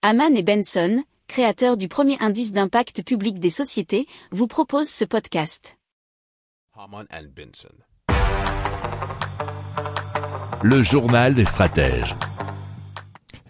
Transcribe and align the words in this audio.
Haman 0.00 0.36
et 0.36 0.44
Benson, 0.44 1.02
créateurs 1.26 1.76
du 1.76 1.88
premier 1.88 2.16
indice 2.20 2.52
d'impact 2.52 3.02
public 3.02 3.40
des 3.40 3.50
sociétés, 3.50 4.06
vous 4.30 4.46
proposent 4.46 4.88
ce 4.88 5.04
podcast. 5.04 5.76
Haman 6.76 7.04
and 7.12 7.24
Benson. 7.34 7.74
Le 10.62 10.82
journal 10.82 11.34
des 11.34 11.42
stratèges. 11.42 12.14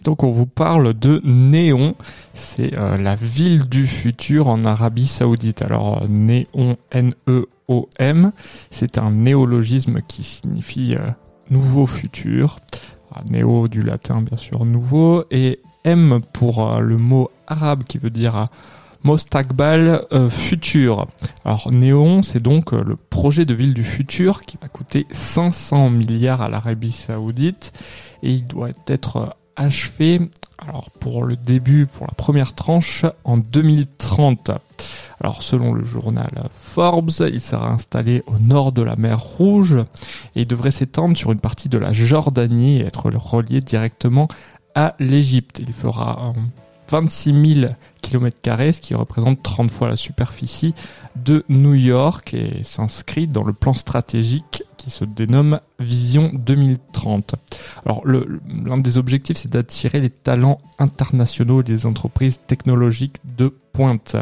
Donc 0.03 0.23
on 0.23 0.31
vous 0.31 0.47
parle 0.47 0.95
de 0.95 1.21
Néon, 1.23 1.93
c'est 2.33 2.75
euh, 2.75 2.97
la 2.97 3.13
ville 3.13 3.69
du 3.69 3.85
futur 3.85 4.47
en 4.47 4.65
Arabie 4.65 5.05
Saoudite. 5.05 5.61
Alors 5.61 6.01
euh, 6.01 6.07
Néon, 6.07 6.77
N-E-O-M, 6.89 8.31
c'est 8.71 8.97
un 8.97 9.11
néologisme 9.11 10.01
qui 10.01 10.23
signifie 10.23 10.95
euh, 10.95 11.11
nouveau 11.51 11.85
futur. 11.85 12.57
Ah, 13.13 13.21
néo 13.29 13.67
du 13.67 13.81
latin 13.81 14.21
bien 14.21 14.37
sûr 14.37 14.65
nouveau 14.65 15.25
et 15.31 15.59
M 15.83 16.21
pour 16.33 16.67
euh, 16.67 16.79
le 16.79 16.97
mot 16.97 17.29
arabe 17.47 17.83
qui 17.83 17.97
veut 17.97 18.09
dire 18.09 18.35
euh, 18.35 18.45
Mostakbal 19.03 20.05
euh, 20.11 20.29
futur. 20.29 21.07
Alors 21.45 21.71
Néon, 21.71 22.21
c'est 22.21 22.41
donc 22.41 22.73
le 22.73 22.97
projet 22.97 23.45
de 23.45 23.53
ville 23.53 23.73
du 23.73 23.83
futur 23.83 24.41
qui 24.41 24.57
va 24.61 24.67
coûter 24.67 25.07
500 25.11 25.89
milliards 25.89 26.41
à 26.41 26.49
l'Arabie 26.49 26.91
Saoudite 26.91 27.71
et 28.23 28.31
il 28.31 28.45
doit 28.45 28.71
être 28.87 29.37
achevé 29.55 30.19
pour 30.99 31.23
le 31.23 31.35
début 31.37 31.85
pour 31.85 32.07
la 32.07 32.13
première 32.13 32.53
tranche 32.53 33.05
en 33.23 33.37
2030. 33.37 34.51
Alors 35.21 35.41
selon 35.41 35.73
le 35.73 35.83
journal 35.83 36.49
Forbes, 36.53 37.11
il 37.31 37.41
sera 37.41 37.69
installé 37.69 38.23
au 38.27 38.39
nord 38.39 38.71
de 38.71 38.81
la 38.81 38.95
mer 38.95 39.19
Rouge 39.19 39.77
et 40.35 40.41
il 40.41 40.47
devrait 40.47 40.71
s'étendre 40.71 41.17
sur 41.17 41.31
une 41.31 41.39
partie 41.39 41.69
de 41.69 41.77
la 41.77 41.91
Jordanie 41.91 42.79
et 42.79 42.85
être 42.85 43.09
relié 43.09 43.61
directement 43.61 44.27
à 44.75 44.95
l'Égypte. 44.99 45.59
Il 45.59 45.73
fera 45.73 46.33
euh, 46.35 46.41
26 46.89 47.53
000 47.61 47.73
km, 48.01 48.37
ce 48.73 48.81
qui 48.81 48.95
représente 48.95 49.43
30 49.43 49.69
fois 49.69 49.87
la 49.87 49.95
superficie 49.95 50.73
de 51.15 51.43
New 51.49 51.75
York 51.75 52.33
et 52.33 52.63
s'inscrit 52.63 53.27
dans 53.27 53.43
le 53.43 53.53
plan 53.53 53.73
stratégique 53.73 54.63
qui 54.77 54.89
se 54.89 55.05
dénomme 55.05 55.59
Vision 55.79 56.31
2030. 56.33 57.35
Alors, 57.85 58.01
l'un 58.05 58.77
des 58.77 58.97
objectifs, 58.97 59.37
c'est 59.37 59.51
d'attirer 59.51 59.99
les 59.99 60.09
talents 60.09 60.59
internationaux 60.79 61.61
et 61.61 61.63
des 61.63 61.85
entreprises 61.85 62.39
technologiques 62.47 63.17
de 63.37 63.53
pointe. 63.73 64.15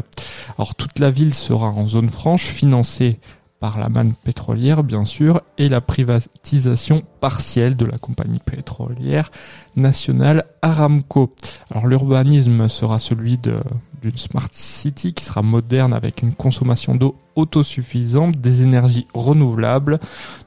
Alors, 0.57 0.75
toute 0.75 0.99
la 0.99 1.11
ville 1.11 1.33
sera 1.33 1.67
en 1.67 1.87
zone 1.87 2.09
franche, 2.09 2.45
financée 2.45 3.19
par 3.59 3.79
la 3.79 3.89
manne 3.89 4.13
pétrolière, 4.23 4.83
bien 4.83 5.03
sûr, 5.03 5.41
et 5.57 5.67
la 5.69 5.81
privatisation 5.81 7.01
partielle 7.19 7.75
de 7.75 7.85
la 7.85 7.97
compagnie 7.97 8.39
pétrolière 8.39 9.31
nationale 9.75 10.45
Aramco. 10.61 11.33
Alors 11.71 11.87
l'urbanisme 11.87 12.67
sera 12.67 12.99
celui 12.99 13.37
de- 13.37 13.59
d'une 14.01 14.17
smart 14.17 14.49
city 14.51 15.13
qui 15.13 15.23
sera 15.23 15.41
moderne 15.41 15.93
avec 15.93 16.21
une 16.21 16.33
consommation 16.33 16.95
d'eau 16.95 17.15
autosuffisante, 17.35 18.35
des 18.37 18.63
énergies 18.63 19.07
renouvelables, 19.13 19.99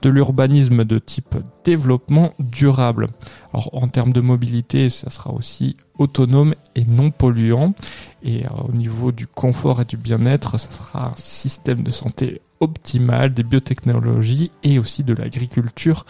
de 0.02 0.08
l'urbanisme 0.08 0.84
de 0.84 0.98
type 0.98 1.36
développement 1.64 2.32
durable. 2.38 3.06
Alors 3.52 3.70
en 3.72 3.88
termes 3.88 4.12
de 4.12 4.20
mobilité, 4.20 4.90
ça 4.90 5.08
sera 5.08 5.32
aussi 5.32 5.76
autonome 5.98 6.54
et 6.74 6.84
non 6.84 7.10
polluant. 7.10 7.74
Et 8.22 8.44
euh, 8.44 8.50
au 8.68 8.72
niveau 8.72 9.12
du 9.12 9.26
confort 9.26 9.80
et 9.80 9.84
du 9.84 9.96
bien-être, 9.96 10.58
ça 10.58 10.70
sera 10.70 11.06
un 11.10 11.16
système 11.16 11.82
de 11.82 11.90
santé 11.90 12.40
optimal, 12.58 13.32
des 13.32 13.44
biotechnologies 13.44 14.50
et 14.62 14.78
aussi 14.78 15.04
de 15.04 15.14
l'agriculture 15.14 16.04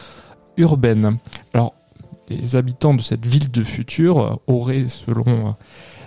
urbaine. 0.56 1.18
Alors 1.52 1.74
les 2.30 2.56
habitants 2.56 2.94
de 2.94 3.02
cette 3.02 3.26
ville 3.26 3.50
de 3.50 3.62
futur 3.62 4.18
euh, 4.18 4.34
auraient, 4.46 4.88
selon 4.88 5.24
euh, 5.26 5.52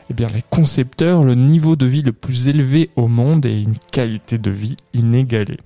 eh 0.10 0.14
bien, 0.14 0.28
les 0.28 0.44
concepteurs, 0.50 1.24
le 1.24 1.36
niveau 1.36 1.76
de 1.76 1.86
vie 1.86 2.02
le 2.02 2.14
plus 2.14 2.48
élevé 2.48 2.90
au 2.96 3.08
monde 3.08 3.46
et 3.46 3.62
une 3.62 3.78
qualité 3.92 4.38
de 4.38 4.52
vie 4.52 4.78
inégalée. 4.94 5.60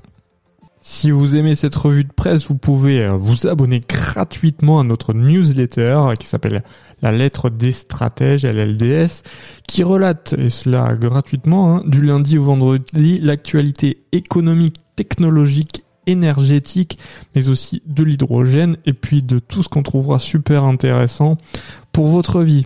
Si 0.89 1.11
vous 1.11 1.35
aimez 1.35 1.55
cette 1.55 1.75
revue 1.75 2.05
de 2.05 2.13
presse, 2.13 2.47
vous 2.47 2.55
pouvez 2.55 3.01
euh, 3.01 3.11
vous 3.11 3.45
abonner 3.45 3.81
gratuitement 3.81 4.79
à 4.79 4.83
notre 4.83 5.13
newsletter 5.13 6.13
qui 6.17 6.27
s'appelle 6.27 6.63
La 7.01 7.11
lettre 7.11 7.49
des 7.49 7.73
stratèges, 7.73 8.45
LLDS, 8.45 9.23
qui 9.67 9.83
relate, 9.83 10.33
et 10.37 10.49
cela 10.49 10.95
gratuitement, 10.95 11.75
hein, 11.75 11.83
du 11.85 12.01
lundi 12.01 12.37
au 12.37 12.43
vendredi, 12.43 13.19
l'actualité 13.19 14.05
économique, 14.13 14.77
technologique, 14.95 15.83
énergétique, 16.05 16.97
mais 17.35 17.49
aussi 17.49 17.81
de 17.85 18.03
l'hydrogène 18.03 18.77
et 18.85 18.93
puis 18.93 19.21
de 19.21 19.39
tout 19.39 19.63
ce 19.63 19.67
qu'on 19.67 19.83
trouvera 19.83 20.19
super 20.19 20.63
intéressant 20.63 21.37
pour 21.91 22.07
votre 22.07 22.41
vie. 22.41 22.65